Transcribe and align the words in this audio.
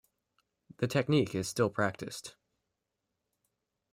The 0.77 0.87
technique 0.87 1.35
is 1.35 1.47
still 1.47 1.69
practised. 1.69 2.33